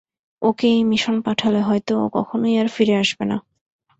ওকে 0.41 0.67
এই 0.67 0.83
মিশনে 0.83 1.21
পাঠালে, 1.25 1.59
হয়তো 1.61 1.93
ও 2.03 2.05
কখনোই 2.13 2.53
আর 2.57 2.67
ফিরে 2.67 2.95
আসবে 2.97 3.25
না। 3.25 3.37